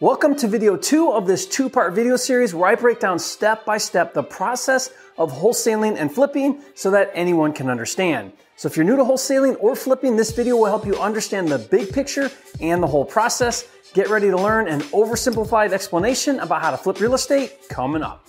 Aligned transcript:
Welcome 0.00 0.36
to 0.36 0.46
video 0.46 0.76
two 0.76 1.10
of 1.10 1.26
this 1.26 1.46
two 1.46 1.70
part 1.70 1.94
video 1.94 2.16
series 2.16 2.52
where 2.54 2.70
I 2.70 2.74
break 2.74 3.00
down 3.00 3.18
step 3.18 3.64
by 3.64 3.78
step 3.78 4.12
the 4.12 4.22
process 4.22 4.90
of 5.16 5.32
wholesaling 5.32 5.96
and 5.96 6.12
flipping 6.12 6.60
so 6.74 6.90
that 6.90 7.10
anyone 7.14 7.54
can 7.54 7.70
understand. 7.70 8.32
So 8.56 8.68
if 8.68 8.76
you're 8.76 8.84
new 8.84 8.96
to 8.96 9.04
wholesaling 9.04 9.56
or 9.58 9.74
flipping, 9.74 10.16
this 10.16 10.32
video 10.32 10.56
will 10.56 10.66
help 10.66 10.84
you 10.84 10.96
understand 10.96 11.48
the 11.48 11.58
big 11.58 11.94
picture 11.94 12.30
and 12.60 12.82
the 12.82 12.86
whole 12.86 13.06
process. 13.06 13.66
Get 13.94 14.10
ready 14.10 14.28
to 14.28 14.36
learn 14.36 14.68
an 14.68 14.80
oversimplified 14.92 15.72
explanation 15.72 16.40
about 16.40 16.60
how 16.60 16.72
to 16.72 16.76
flip 16.76 17.00
real 17.00 17.14
estate 17.14 17.56
coming 17.70 18.02
up. 18.02 18.22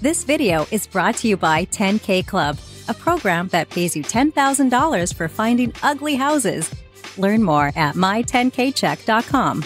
This 0.00 0.22
video 0.22 0.68
is 0.70 0.86
brought 0.86 1.16
to 1.16 1.26
you 1.26 1.36
by 1.36 1.64
10K 1.64 2.24
Club 2.24 2.58
a 2.88 2.94
program 2.94 3.48
that 3.48 3.70
pays 3.70 3.94
you 3.94 4.02
$10,000 4.02 5.14
for 5.14 5.28
finding 5.28 5.72
ugly 5.82 6.16
houses. 6.16 6.70
Learn 7.16 7.42
more 7.42 7.66
at 7.76 7.94
my10kcheck.com. 7.94 9.64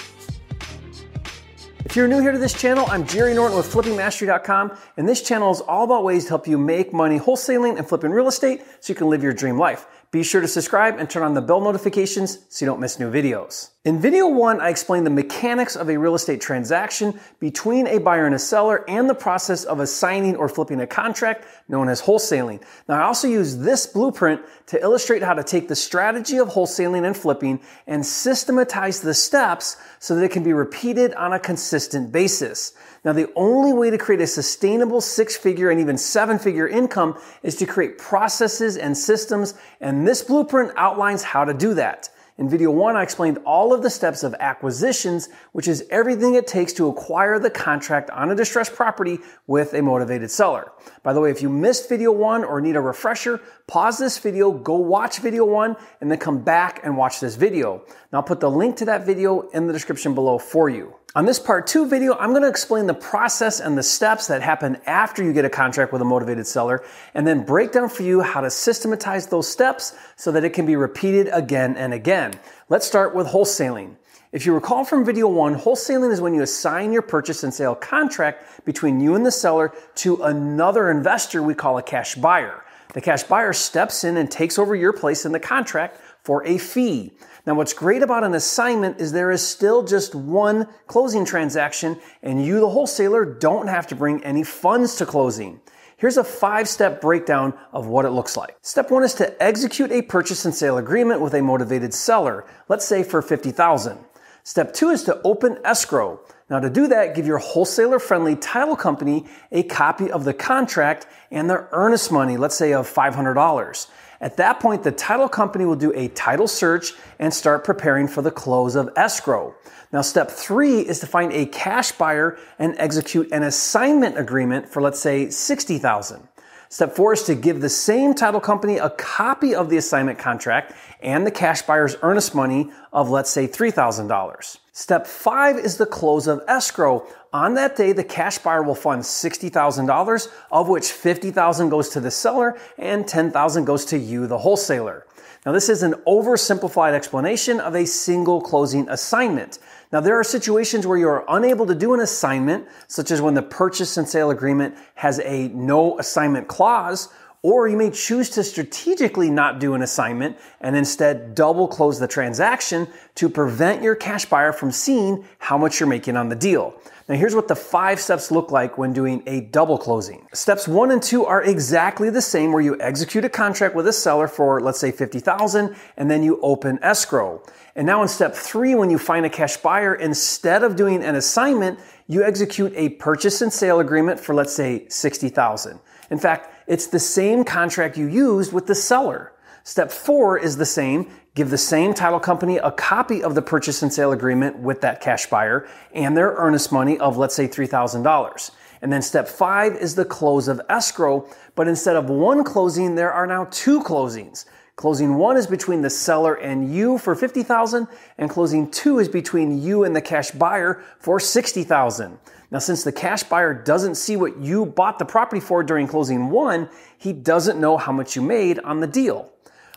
If 1.85 1.97
you're 1.97 2.09
new 2.09 2.21
here 2.21 2.33
to 2.33 2.39
this 2.39 2.55
channel, 2.55 2.87
I'm 2.89 3.07
Jerry 3.07 3.35
Norton 3.35 3.57
with 3.57 3.71
FlippingMastery.com, 3.71 4.79
and 4.97 5.07
this 5.07 5.21
channel 5.21 5.51
is 5.51 5.61
all 5.61 5.85
about 5.85 6.05
ways 6.05 6.25
to 6.25 6.31
help 6.31 6.47
you 6.47 6.57
make 6.57 6.93
money 6.93 7.19
wholesaling 7.19 7.77
and 7.77 7.87
flipping 7.87 8.13
real 8.13 8.29
estate 8.29 8.63
so 8.81 8.93
you 8.93 8.95
can 8.95 9.09
live 9.09 9.23
your 9.23 9.35
dream 9.35 9.59
life. 9.59 9.87
Be 10.11 10.23
sure 10.23 10.41
to 10.41 10.49
subscribe 10.49 10.99
and 10.99 11.11
turn 11.11 11.23
on 11.23 11.35
the 11.35 11.43
bell 11.43 11.61
notifications 11.61 12.39
so 12.49 12.65
you 12.65 12.71
don't 12.71 12.81
miss 12.81 12.99
new 12.99 13.11
videos. 13.11 13.72
In 13.85 13.99
video 13.99 14.29
one, 14.29 14.61
I 14.61 14.69
explained 14.69 15.07
the 15.07 15.11
mechanics 15.11 15.75
of 15.75 15.91
a 15.91 15.97
real 15.97 16.15
estate 16.15 16.41
transaction 16.41 17.19
between 17.41 17.89
a 17.89 17.99
buyer 17.99 18.27
and 18.27 18.35
a 18.37 18.39
seller 18.39 18.85
and 18.89 19.11
the 19.11 19.15
process 19.15 19.65
of 19.65 19.81
assigning 19.81 20.37
or 20.37 20.49
flipping 20.49 20.81
a 20.81 20.87
contract 20.87 21.47
known 21.67 21.89
as 21.89 22.01
wholesaling. 22.01 22.63
Now, 22.89 23.01
I 23.01 23.03
also 23.03 23.27
use 23.27 23.57
this 23.57 23.89
blueprint 23.89 24.41
to 24.67 24.81
illustrate 24.81 25.25
how 25.25 25.35
to 25.35 25.43
take 25.43 25.67
the 25.67 25.75
strategy 25.75 26.37
of 26.37 26.51
wholesaling 26.51 27.05
and 27.05 27.17
flipping 27.17 27.59
and 27.89 28.07
systematize 28.07 29.01
the 29.01 29.15
steps 29.15 29.77
so 29.99 30.15
that 30.15 30.23
it 30.23 30.31
can 30.31 30.45
be 30.45 30.53
repeated 30.53 31.13
on 31.15 31.33
a 31.33 31.41
consistent 31.41 32.13
basis. 32.13 32.75
Now, 33.05 33.15
the 33.15 33.33
only 33.35 33.73
way 33.73 33.91
to 33.91 33.99
create 33.99 34.21
a 34.21 34.29
sustainable 34.29 35.01
six 35.01 35.37
figure 35.37 35.71
and 35.71 35.81
even 35.81 35.99
seven 35.99 36.39
figure 36.39 36.69
income 36.69 37.21
is 37.43 37.57
to 37.57 37.67
create 37.67 37.99
processes 37.99 38.77
and 38.77 38.97
systems, 38.97 39.55
and 39.81 40.07
this 40.07 40.23
blueprint 40.23 40.71
outlines 40.77 41.25
how 41.25 41.45
to 41.45 41.53
do 41.53 41.75
that. 41.75 42.11
In 42.43 42.49
video 42.49 42.73
one, 42.73 42.97
I 42.97 43.05
explained 43.05 43.39
all 43.47 43.73
of 43.73 43.85
the 43.85 43.89
steps 43.89 44.25
of 44.25 44.35
acquisitions, 44.41 45.29
which 45.53 45.69
is 45.69 45.87
everything 45.91 46.35
it 46.35 46.49
takes 46.49 46.73
to 46.73 46.89
acquire 46.89 47.39
the 47.39 47.51
contract 47.51 48.11
on 48.11 48.33
a 48.33 48.35
distressed 48.35 48.75
property 48.75 49.21
with 49.47 49.75
a 49.75 49.81
motivated 49.81 50.29
seller. 50.29 50.73
By 51.05 51.13
the 51.13 51.21
way, 51.21 51.31
if 51.31 51.41
you 51.41 51.49
missed 51.49 51.89
video 51.89 52.11
one 52.11 52.43
or 52.43 52.61
need 52.61 52.75
a 52.75 52.81
refresher, 52.81 53.41
pause 53.69 53.97
this 53.97 54.19
video, 54.19 54.51
go 54.51 54.75
watch 54.75 55.21
video 55.21 55.45
one, 55.45 55.77
and 56.01 56.11
then 56.11 56.19
come 56.19 56.43
back 56.43 56.81
and 56.83 56.97
watch 56.97 57.21
this 57.21 57.37
video. 57.37 57.85
Now 58.13 58.19
I'll 58.19 58.25
put 58.25 58.41
the 58.41 58.51
link 58.51 58.77
to 58.79 58.87
that 58.87 59.07
video 59.07 59.43
in 59.51 59.69
the 59.69 59.73
description 59.73 60.13
below 60.13 60.37
for 60.37 60.69
you. 60.69 60.97
On 61.15 61.27
this 61.27 61.39
part 61.39 61.67
two 61.67 61.87
video, 61.87 62.15
I'm 62.15 62.31
going 62.31 62.41
to 62.41 62.49
explain 62.49 62.87
the 62.87 62.95
process 62.95 63.61
and 63.61 63.77
the 63.77 63.83
steps 63.83 64.29
that 64.29 64.41
happen 64.41 64.79
after 64.87 65.23
you 65.23 65.35
get 65.35 65.45
a 65.45 65.51
contract 65.51 65.93
with 65.93 66.01
a 66.01 66.07
motivated 66.07 66.47
seller 66.47 66.83
and 67.13 67.27
then 67.27 67.45
break 67.45 67.73
down 67.73 67.91
for 67.91 68.03
you 68.03 68.23
how 68.23 68.41
to 68.41 68.49
systematize 68.49 69.27
those 69.27 69.47
steps 69.47 69.95
so 70.17 70.33
that 70.33 70.43
it 70.43 70.55
can 70.55 70.65
be 70.65 70.75
repeated 70.75 71.29
again 71.31 71.77
and 71.77 71.93
again. 71.93 72.33
Let's 72.71 72.87
start 72.87 73.15
with 73.15 73.27
wholesaling. 73.27 73.97
If 74.33 74.47
you 74.47 74.55
recall 74.55 74.87
from 74.87 75.05
video 75.05 75.29
one, 75.29 75.55
wholesaling 75.55 76.13
is 76.13 76.23
when 76.23 76.33
you 76.33 76.41
assign 76.41 76.95
your 76.95 77.03
purchase 77.03 77.45
and 77.45 77.53
sale 77.53 77.75
contract 77.75 78.65
between 78.65 78.99
you 78.99 79.15
and 79.15 79.27
the 79.27 79.33
seller 79.33 79.75
to 79.97 80.23
another 80.23 80.91
investor 80.91 81.43
we 81.43 81.53
call 81.53 81.77
a 81.77 81.83
cash 81.83 82.15
buyer. 82.15 82.65
The 82.95 83.03
cash 83.03 83.23
buyer 83.25 83.53
steps 83.53 84.05
in 84.05 84.17
and 84.17 84.31
takes 84.31 84.59
over 84.59 84.75
your 84.75 84.95
place 84.95 85.27
in 85.27 85.33
the 85.33 85.41
contract 85.41 86.01
for 86.23 86.47
a 86.47 86.59
fee. 86.59 87.13
Now, 87.47 87.55
what's 87.55 87.73
great 87.73 88.03
about 88.03 88.23
an 88.23 88.35
assignment 88.35 89.01
is 89.01 89.11
there 89.13 89.33
is 89.33 89.47
still 89.47 89.83
just 89.83 90.15
one 90.15 90.69
closing 90.87 91.25
transaction 91.25 91.99
and 92.23 92.45
you, 92.45 92.61
the 92.61 92.69
wholesaler, 92.69 93.25
don't 93.25 93.67
have 93.67 93.89
to 93.89 93.97
bring 93.97 94.23
any 94.23 94.45
funds 94.45 94.95
to 94.97 95.07
closing. 95.07 95.61
Here's 95.97 96.17
a 96.17 96.25
five 96.25 96.69
step 96.69 97.01
breakdown 97.01 97.55
of 97.73 97.87
what 97.87 98.05
it 98.05 98.11
looks 98.11 98.37
like. 98.37 98.57
Step 98.63 98.91
one 98.91 99.05
is 99.05 99.15
to 99.15 99.43
execute 99.43 99.93
a 99.93 100.03
purchase 100.03 100.45
and 100.45 100.55
sale 100.55 100.79
agreement 100.79 101.21
with 101.21 101.35
a 101.35 101.43
motivated 101.43 101.95
seller, 101.95 102.45
let's 102.69 102.85
say 102.85 103.03
for 103.03 103.23
50,000. 103.23 103.99
Step 104.45 104.73
two 104.75 104.91
is 104.91 105.05
to 105.05 105.21
open 105.23 105.59
escrow. 105.65 106.21
Now 106.51 106.59
to 106.59 106.69
do 106.69 106.89
that, 106.89 107.15
give 107.15 107.27
your 107.27 107.39
wholesaler 107.39 108.01
friendly 108.01 108.35
title 108.35 108.75
company 108.77 109.27
a 109.53 109.63
copy 109.63 110.11
of 110.11 110.25
the 110.25 110.35
contract 110.35 111.07
and 111.31 111.49
their 111.49 111.69
earnest 111.71 112.11
money, 112.11 112.37
let's 112.37 112.57
say 112.57 112.73
of 112.73 112.93
$500. 112.93 113.87
At 114.23 114.37
that 114.37 114.61
point, 114.61 114.85
the 114.85 114.93
title 114.93 115.29
company 115.29 115.65
will 115.65 115.75
do 115.75 115.93
a 115.97 116.07
title 116.09 116.47
search 116.47 116.93
and 117.19 117.35
start 117.35 117.65
preparing 117.65 118.07
for 118.07 118.23
the 118.23 118.31
close 118.31 118.77
of 118.77 118.89
escrow. 118.97 119.55
Now, 119.93 120.01
step 120.01 120.31
three 120.31 120.81
is 120.81 121.01
to 121.01 121.07
find 121.07 121.33
a 121.33 121.45
cash 121.47 121.91
buyer 121.93 122.39
and 122.59 122.77
execute 122.79 123.31
an 123.33 123.43
assignment 123.43 124.17
agreement 124.17 124.69
for, 124.69 124.81
let's 124.81 125.01
say, 125.01 125.29
60,000. 125.29 126.29
Step 126.69 126.95
four 126.95 127.13
is 127.13 127.25
to 127.25 127.35
give 127.35 127.61
the 127.61 127.69
same 127.69 128.15
title 128.15 128.41
company 128.41 128.79
a 128.79 128.91
copy 128.91 129.55
of 129.55 129.69
the 129.69 129.77
assignment 129.77 130.19
contract 130.19 130.73
and 131.03 131.27
the 131.27 131.31
cash 131.31 131.63
buyer's 131.63 131.97
earnest 132.01 132.33
money 132.35 132.71
of, 132.93 133.11
let's 133.11 133.29
say, 133.29 133.49
$3,000. 133.49 134.59
Step 134.75 135.07
five 135.07 135.59
is 135.59 135.77
the 135.77 135.85
close 135.85 136.27
of 136.27 136.41
escrow. 136.49 137.07
On 137.31 137.53
that 137.55 137.77
day, 137.77 137.93
the 137.93 138.03
cash 138.03 138.39
buyer 138.39 138.63
will 138.63 138.75
fund 138.75 139.03
$60,000, 139.03 140.29
of 140.51 140.69
which 140.69 140.93
50,000 140.93 141.69
goes 141.69 141.91
to 141.91 142.01
the 142.01 142.11
seller 142.11 142.59
and 142.79 143.07
10,000 143.07 143.67
goes 143.67 143.85
to 143.85 143.99
you, 143.99 144.27
the 144.27 144.39
wholesaler. 144.39 145.07
Now, 145.45 145.53
this 145.53 145.69
is 145.69 145.83
an 145.83 145.93
oversimplified 146.07 146.95
explanation 146.95 147.61
of 147.61 147.75
a 147.75 147.85
single 147.85 148.41
closing 148.41 148.89
assignment. 148.89 149.59
Now, 149.93 150.01
there 150.01 150.19
are 150.19 150.25
situations 150.25 150.87
where 150.87 150.97
you 150.97 151.09
are 151.09 151.27
unable 151.29 151.67
to 151.67 151.75
do 151.75 151.93
an 151.93 152.01
assignment, 152.01 152.67
such 152.89 153.11
as 153.11 153.21
when 153.21 153.35
the 153.35 153.43
purchase 153.43 153.99
and 153.99 154.09
sale 154.09 154.31
agreement 154.31 154.75
has 154.95 155.21
a 155.21 155.49
no 155.49 155.99
assignment 155.99 156.49
clause, 156.49 157.11
or 157.43 157.67
you 157.67 157.77
may 157.77 157.91
choose 157.91 158.31
to 158.31 158.45
strategically 158.45 159.29
not 159.29 159.59
do 159.59 159.75
an 159.75 159.83
assignment 159.83 160.37
and 160.61 160.77
instead 160.77 161.35
double 161.35 161.67
close 161.67 161.99
the 161.99 162.07
transaction 162.07 162.87
to 163.17 163.29
prevent 163.29 163.83
your 163.83 163.97
cash 163.97 164.25
buyer 164.25 164.53
from 164.53 164.71
seeing 164.71 165.25
how 165.39 165.59
much 165.59 165.81
you're 165.81 165.89
making 165.89 166.17
on 166.17 166.29
the 166.29 166.37
deal. 166.37 166.73
Now 167.09 167.17
here's 167.17 167.35
what 167.35 167.49
the 167.49 167.57
five 167.57 168.01
steps 168.01 168.31
look 168.31 168.53
like 168.53 168.79
when 168.79 168.93
doing 168.93 169.25
a 169.27 169.41
double 169.41 169.77
closing. 169.77 170.25
Steps 170.33 170.69
one 170.69 170.93
and 170.93 171.03
two 171.03 171.25
are 171.27 171.43
exactly 171.43 172.11
the 172.11 172.23
same 172.23 172.53
where 172.53 172.63
you 172.63 172.81
execute 172.81 173.25
a 173.25 173.29
contract 173.29 173.75
with 173.75 173.89
a 173.89 173.93
seller 173.93 174.29
for 174.29 174.61
let's 174.61 174.79
say 174.79 174.93
50,000 174.93 175.75
and 175.97 176.11
then 176.11 176.23
you 176.23 176.41
open 176.43 176.79
escrow. 176.81 177.43
And 177.75 177.87
now 177.87 178.03
in 178.03 178.09
step 178.09 178.35
three, 178.35 178.75
when 178.75 178.91
you 178.91 178.99
find 178.99 179.27
a 179.27 179.31
cash 179.31 179.57
buyer, 179.57 179.95
instead 179.95 180.63
of 180.63 180.77
doing 180.77 181.03
an 181.03 181.15
assignment, 181.17 181.81
you 182.07 182.23
execute 182.23 182.73
a 182.77 182.91
purchase 182.91 183.41
and 183.43 183.53
sale 183.53 183.81
agreement 183.81 184.21
for 184.21 184.35
let's 184.35 184.55
say 184.55 184.87
60,000. 184.89 185.81
In 186.13 186.19
fact, 186.19 186.55
it's 186.67 186.89
the 186.89 186.99
same 186.99 187.43
contract 187.43 187.97
you 187.97 188.07
used 188.07 188.53
with 188.53 188.67
the 188.67 188.75
seller. 188.75 189.33
Step 189.65 189.91
four 189.91 190.39
is 190.39 190.59
the 190.59 190.67
same. 190.67 191.11
Give 191.35 191.49
the 191.49 191.57
same 191.57 191.95
title 191.95 192.21
company 192.21 192.59
a 192.59 192.71
copy 192.71 193.23
of 193.23 193.35
the 193.35 193.41
purchase 193.41 193.83
and 193.83 193.91
sale 193.91 194.13
agreement 194.13 194.59
with 194.59 194.83
that 194.83 195.01
cash 195.01 195.25
buyer 195.31 195.67
and 195.95 196.15
their 196.15 196.35
earnest 196.35 196.71
money 196.71 196.99
of, 196.99 197.17
let's 197.17 197.35
say, 197.35 197.49
$3,000. 197.49 198.51
And 198.83 198.93
then 198.93 199.01
step 199.01 199.27
five 199.27 199.75
is 199.75 199.95
the 199.95 200.05
close 200.05 200.49
of 200.49 200.61
escrow. 200.69 201.27
But 201.55 201.67
instead 201.67 201.97
of 201.97 202.11
one 202.11 202.45
closing, 202.45 202.95
there 202.95 203.11
are 203.11 203.27
now 203.27 203.47
two 203.51 203.81
closings. 203.81 204.45
Closing 204.77 205.15
one 205.15 205.39
is 205.39 205.47
between 205.47 205.81
the 205.81 205.89
seller 205.89 206.35
and 206.35 206.75
you 206.75 206.99
for 206.99 207.15
50,000 207.15 207.89
and 208.19 208.29
closing 208.29 208.71
two 208.71 208.99
is 208.99 209.09
between 209.09 209.63
you 209.63 209.85
and 209.85 209.97
the 209.97 210.03
cash 210.03 210.31
buyer 210.33 210.83
for 210.99 211.19
60,000. 211.19 212.19
Now, 212.53 212.59
since 212.59 212.85
the 212.85 212.93
cash 212.93 213.23
buyer 213.23 213.55
doesn't 213.55 213.95
see 213.95 214.15
what 214.15 214.37
you 214.37 214.67
bought 214.67 214.99
the 214.99 215.07
property 215.07 215.41
for 215.41 215.63
during 215.63 215.87
closing 215.87 216.29
one, 216.29 216.69
he 216.99 217.15
doesn't 217.15 217.59
know 217.59 217.79
how 217.79 217.93
much 217.93 218.15
you 218.15 218.21
made 218.21 218.59
on 218.59 218.81
the 218.81 218.87
deal. 218.87 219.31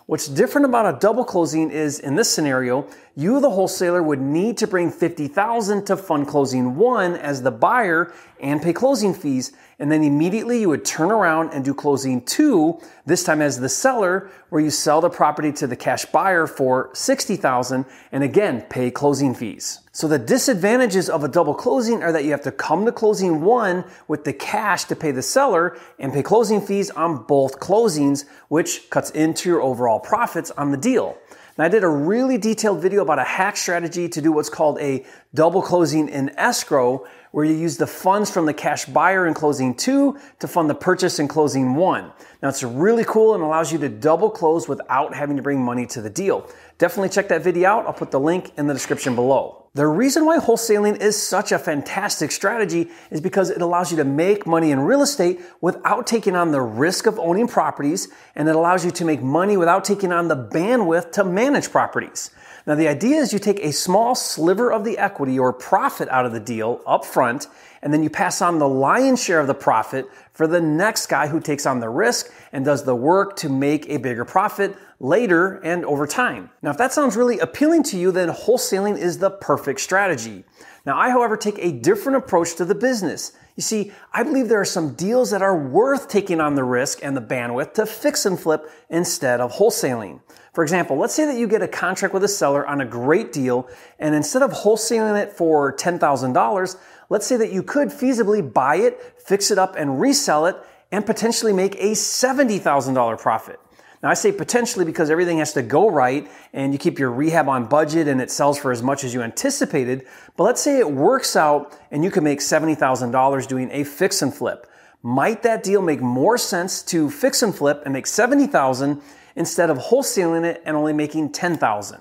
What's 0.08 0.28
different 0.28 0.66
about 0.66 0.94
a 0.94 1.00
double 1.00 1.24
closing 1.24 1.72
is 1.72 2.00
in 2.00 2.16
this 2.16 2.30
scenario, 2.30 2.86
you, 3.16 3.40
the 3.40 3.50
wholesaler, 3.50 4.04
would 4.04 4.20
need 4.20 4.58
to 4.58 4.68
bring 4.68 4.92
50,000 4.92 5.86
to 5.86 5.96
fund 5.96 6.28
closing 6.28 6.76
one 6.76 7.16
as 7.16 7.44
the 7.44 7.50
buyer 7.50 8.14
and 8.42 8.62
pay 8.62 8.74
closing 8.74 9.14
fees. 9.14 9.54
And 9.78 9.92
then 9.92 10.04
immediately 10.04 10.62
you 10.62 10.70
would 10.70 10.86
turn 10.86 11.12
around 11.12 11.54
and 11.54 11.66
do 11.66 11.74
closing 11.74 12.22
two, 12.22 12.80
this 13.06 13.24
time 13.24 13.42
as 13.42 13.60
the 13.60 13.68
seller, 13.68 14.30
where 14.50 14.62
you 14.62 14.70
sell 14.70 15.02
the 15.02 15.10
property 15.10 15.52
to 15.54 15.68
the 15.68 15.76
cash 15.76 16.06
buyer 16.06 16.48
for 16.48 16.92
60,000 16.94 17.86
and 18.12 18.24
again 18.24 18.62
pay 18.70 18.90
closing 18.90 19.34
fees. 19.34 19.82
So 19.92 20.08
the 20.08 20.20
disadvantages 20.20 21.10
of 21.10 21.24
a 21.24 21.28
double 21.28 21.54
closing 21.54 22.04
are 22.04 22.12
that 22.14 22.24
you 22.24 22.32
have 22.32 22.44
to 22.44 22.52
come 22.52 22.86
to 22.86 22.92
closing 22.92 23.42
one 23.42 23.84
with 24.08 24.24
the 24.24 24.34
cash 24.34 24.86
to 24.86 24.96
pay 24.96 25.12
the 25.12 25.22
seller 25.22 25.78
and 26.00 26.14
pay 26.14 26.24
closing 26.24 26.62
fees 26.62 26.90
on 26.92 27.24
both 27.24 27.60
closings, 27.60 28.26
which 28.48 28.90
cuts 28.90 29.10
into 29.12 29.50
your 29.50 29.62
overall 29.62 30.00
profits 30.00 30.52
on 30.52 30.72
the 30.72 30.78
deal. 30.78 31.18
And 31.58 31.66
I 31.66 31.70
did 31.70 31.84
a 31.84 31.88
really 31.88 32.38
detailed 32.38 32.82
video 32.82 33.02
about 33.02 33.18
a 33.18 33.24
hack 33.24 33.56
strategy 33.56 34.10
to 34.10 34.22
do 34.22 34.32
what's 34.32 34.50
called 34.50 34.78
a 34.80 35.06
double 35.34 35.62
closing 35.62 36.10
in 36.10 36.30
escrow, 36.38 37.08
where 37.32 37.46
you 37.46 37.54
use 37.54 37.78
the 37.78 37.88
funds 37.88 38.30
from 38.30 38.46
the 38.46 38.54
cash 38.54 38.86
buyer 38.86 39.26
in 39.26 39.34
closing 39.34 39.74
two 39.74 40.18
to 40.40 40.48
fund 40.48 40.70
the 40.70 40.76
purchase 40.76 41.18
in 41.18 41.30
closing 41.30 41.76
one. 41.76 42.12
Now 42.42 42.50
it's 42.50 42.64
really 42.64 43.06
cool 43.06 43.36
and 43.36 43.44
allows 43.44 43.72
you 43.72 43.78
to 43.80 43.90
double 43.90 44.30
close 44.30 44.68
without 44.68 45.14
having 45.14 45.38
to 45.38 45.44
bring 45.44 45.64
money 45.64 45.86
to 45.88 46.02
the 46.02 46.10
deal. 46.10 46.50
Definitely 46.78 47.10
check 47.10 47.30
that 47.30 47.42
video 47.42 47.70
out. 47.70 47.86
I'll 47.86 47.94
put 47.94 48.12
the 48.12 48.20
link 48.20 48.52
in 48.58 48.68
the 48.68 48.74
description 48.74 49.16
below. 49.16 49.65
The 49.76 49.86
reason 49.86 50.26
why 50.26 50.38
wholesaling 50.38 51.02
is 51.02 51.22
such 51.22 51.52
a 51.52 51.60
fantastic 51.60 52.32
strategy 52.32 52.90
is 53.12 53.20
because 53.20 53.50
it 53.50 53.62
allows 53.62 53.92
you 53.92 53.98
to 53.98 54.06
make 54.06 54.48
money 54.48 54.72
in 54.72 54.80
real 54.80 55.02
estate 55.02 55.42
without 55.60 56.08
taking 56.08 56.34
on 56.34 56.54
the 56.54 56.62
risk 56.62 57.08
of 57.08 57.20
owning 57.20 57.50
properties, 57.50 58.08
and 58.36 58.48
it 58.48 58.56
allows 58.56 58.86
you 58.86 58.92
to 58.92 59.04
make 59.04 59.22
money 59.22 59.58
without 59.58 59.84
taking 59.84 60.14
on 60.14 60.30
the 60.30 60.38
bandwidth 60.38 61.12
to 61.12 61.26
manage 61.26 61.72
properties. 61.72 62.32
Now, 62.66 62.76
the 62.76 62.88
idea 62.88 63.18
is 63.18 63.34
you 63.34 63.40
take 63.40 63.60
a 63.60 63.74
small 63.74 64.16
sliver 64.16 64.72
of 64.72 64.86
the 64.86 64.98
equity 64.98 65.38
or 65.38 65.52
profit 65.52 66.08
out 66.08 66.26
of 66.26 66.32
the 66.32 66.40
deal 66.40 66.80
up 66.88 67.04
front, 67.04 67.48
and 67.86 67.94
then 67.94 68.02
you 68.02 68.10
pass 68.10 68.42
on 68.42 68.58
the 68.58 68.68
lion's 68.68 69.24
share 69.24 69.40
of 69.40 69.46
the 69.46 69.54
profit 69.54 70.10
for 70.34 70.48
the 70.48 70.60
next 70.60 71.06
guy 71.06 71.28
who 71.28 71.40
takes 71.40 71.68
on 71.68 71.80
the 71.80 71.88
risk 71.88 72.34
and 72.52 72.66
does 72.66 72.84
the 72.84 72.96
work 72.96 73.36
to 73.38 73.48
make 73.48 73.88
a 73.88 73.98
bigger 73.98 74.26
profit 74.26 74.76
later 75.00 75.60
and 75.64 75.86
over 75.86 76.08
time. 76.08 76.50
Now, 76.64 76.72
if 76.72 76.78
that 76.78 76.94
sounds 76.94 77.16
really 77.16 77.38
appealing 77.38 77.84
to 77.84 77.98
you, 77.98 78.12
then 78.12 78.30
wholesaling 78.30 78.98
is 78.98 79.20
the 79.20 79.30
perfect 79.30 79.82
strategy. 79.82 80.46
Now, 80.84 80.98
I, 80.98 81.12
however, 81.12 81.38
take 81.38 81.60
a 81.60 81.72
different 81.72 82.18
approach 82.18 82.56
to 82.56 82.66
the 82.66 82.74
business. 82.74 83.34
You 83.56 83.62
see, 83.62 83.92
I 84.12 84.24
believe 84.24 84.50
there 84.50 84.60
are 84.60 84.66
some 84.66 84.96
deals 84.96 85.30
that 85.30 85.44
are 85.44 85.56
worth 85.56 86.08
taking 86.08 86.42
on 86.42 86.56
the 86.56 86.64
risk 86.64 87.00
and 87.04 87.16
the 87.16 87.22
bandwidth 87.22 87.74
to 87.74 87.86
fix 87.86 88.26
and 88.26 88.40
flip 88.40 88.68
instead 88.90 89.40
of 89.40 89.54
wholesaling. 89.54 90.22
For 90.54 90.64
example, 90.64 90.98
let's 90.98 91.14
say 91.14 91.26
that 91.26 91.38
you 91.38 91.48
get 91.48 91.62
a 91.62 91.68
contract 91.68 92.14
with 92.14 92.24
a 92.24 92.30
seller 92.30 92.66
on 92.66 92.80
a 92.80 92.86
great 92.86 93.34
deal, 93.34 93.70
and 94.00 94.16
instead 94.16 94.42
of 94.42 94.52
wholesaling 94.52 95.22
it 95.22 95.34
for 95.34 95.76
$10,000, 95.76 96.78
let's 97.10 97.26
say 97.26 97.38
that 97.38 97.52
you 97.52 97.64
could 97.64 97.90
feasibly 97.90 98.42
buy 98.54 98.78
it, 98.78 99.02
fix 99.18 99.52
it 99.52 99.58
up, 99.58 99.76
and 99.78 100.00
resell 100.00 100.46
it, 100.46 100.56
and 100.92 101.06
potentially 101.06 101.54
make 101.54 101.76
a 101.76 101.92
$70,000 101.92 103.20
profit. 103.20 103.60
Now 104.06 104.12
I 104.12 104.14
say 104.14 104.32
potentially 104.32 104.86
because 104.86 105.10
everything 105.10 105.40
has 105.40 105.54
to 105.54 105.64
go 105.64 105.90
right 105.90 106.30
and 106.54 106.72
you 106.74 106.78
keep 106.78 107.00
your 107.00 107.12
rehab 107.12 107.50
on 107.50 107.66
budget 107.66 108.08
and 108.08 108.22
it 108.22 108.30
sells 108.30 108.60
for 108.60 108.72
as 108.72 108.84
much 108.84 109.04
as 109.04 109.16
you 109.16 109.24
anticipated. 109.24 110.06
But 110.38 110.44
let's 110.44 110.62
say 110.62 110.78
it 110.78 110.92
works 110.92 111.36
out 111.36 111.76
and 111.90 112.04
you 112.04 112.12
can 112.12 112.24
make 112.24 112.40
$70,000 112.40 113.48
doing 113.48 113.70
a 113.72 113.84
fix 113.84 114.22
and 114.22 114.32
flip. 114.32 114.68
Might 115.02 115.44
that 115.44 115.64
deal 115.64 115.82
make 115.82 116.02
more 116.02 116.38
sense 116.38 116.84
to 116.84 117.10
fix 117.10 117.42
and 117.42 117.56
flip 117.56 117.82
and 117.84 117.94
make 117.94 118.06
70,000 118.06 119.02
instead 119.36 119.70
of 119.70 119.78
wholesaling 119.78 120.46
it 120.46 120.62
and 120.66 120.78
only 120.78 120.94
making 120.94 121.32
10,000? 121.32 122.00